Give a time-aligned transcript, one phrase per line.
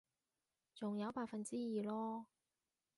[0.73, 2.25] 仲有百分之二囉